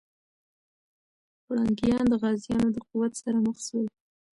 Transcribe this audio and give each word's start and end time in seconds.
پرنګیان 1.45 2.03
د 2.09 2.13
غازيانو 2.21 2.67
د 2.75 2.77
قوت 2.89 3.11
سره 3.21 3.37
مخ 3.45 3.57
سول. 3.67 3.85